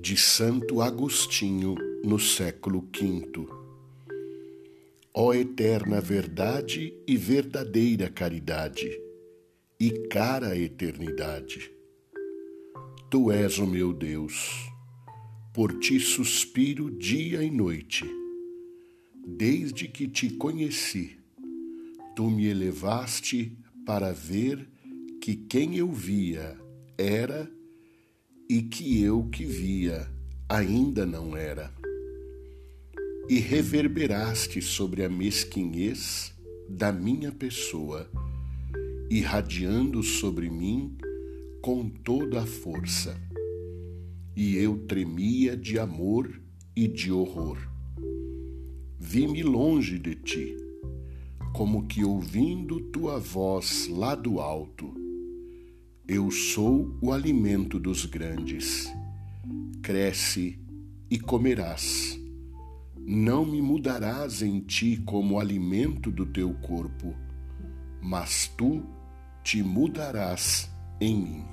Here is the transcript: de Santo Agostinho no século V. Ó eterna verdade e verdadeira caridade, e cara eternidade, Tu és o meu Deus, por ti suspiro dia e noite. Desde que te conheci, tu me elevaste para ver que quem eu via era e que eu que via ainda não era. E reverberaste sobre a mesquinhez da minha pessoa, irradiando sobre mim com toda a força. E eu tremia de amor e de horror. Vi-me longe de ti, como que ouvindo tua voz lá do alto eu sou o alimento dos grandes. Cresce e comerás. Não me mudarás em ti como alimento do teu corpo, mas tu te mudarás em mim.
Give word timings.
de 0.00 0.16
Santo 0.16 0.80
Agostinho 0.80 1.74
no 2.02 2.18
século 2.18 2.80
V. 2.80 3.46
Ó 5.12 5.34
eterna 5.34 6.00
verdade 6.00 6.94
e 7.06 7.18
verdadeira 7.18 8.08
caridade, 8.08 8.90
e 9.78 9.90
cara 10.08 10.56
eternidade, 10.56 11.70
Tu 13.10 13.30
és 13.30 13.58
o 13.58 13.66
meu 13.66 13.92
Deus, 13.92 14.70
por 15.52 15.78
ti 15.78 16.00
suspiro 16.00 16.90
dia 16.90 17.42
e 17.42 17.50
noite. 17.50 18.04
Desde 19.26 19.86
que 19.86 20.08
te 20.08 20.30
conheci, 20.30 21.18
tu 22.16 22.30
me 22.30 22.46
elevaste 22.46 23.54
para 23.84 24.12
ver 24.12 24.66
que 25.20 25.36
quem 25.36 25.76
eu 25.76 25.92
via 25.92 26.56
era 26.96 27.50
e 28.50 28.62
que 28.62 29.00
eu 29.00 29.28
que 29.30 29.44
via 29.44 30.10
ainda 30.48 31.06
não 31.06 31.36
era. 31.36 31.72
E 33.28 33.38
reverberaste 33.38 34.60
sobre 34.60 35.04
a 35.04 35.08
mesquinhez 35.08 36.34
da 36.68 36.90
minha 36.90 37.30
pessoa, 37.30 38.10
irradiando 39.08 40.02
sobre 40.02 40.50
mim 40.50 40.98
com 41.62 41.88
toda 41.88 42.42
a 42.42 42.46
força. 42.46 43.16
E 44.34 44.56
eu 44.56 44.78
tremia 44.78 45.56
de 45.56 45.78
amor 45.78 46.42
e 46.74 46.88
de 46.88 47.12
horror. 47.12 47.56
Vi-me 48.98 49.44
longe 49.44 49.96
de 49.96 50.16
ti, 50.16 50.56
como 51.54 51.86
que 51.86 52.02
ouvindo 52.04 52.80
tua 52.80 53.16
voz 53.16 53.86
lá 53.86 54.16
do 54.16 54.40
alto 54.40 54.99
eu 56.12 56.28
sou 56.28 56.92
o 57.00 57.12
alimento 57.12 57.78
dos 57.78 58.04
grandes. 58.04 58.92
Cresce 59.80 60.58
e 61.08 61.20
comerás. 61.20 62.18
Não 62.98 63.46
me 63.46 63.62
mudarás 63.62 64.42
em 64.42 64.58
ti 64.58 64.96
como 65.06 65.38
alimento 65.38 66.10
do 66.10 66.26
teu 66.26 66.52
corpo, 66.54 67.14
mas 68.02 68.48
tu 68.58 68.82
te 69.44 69.62
mudarás 69.62 70.68
em 71.00 71.16
mim. 71.16 71.44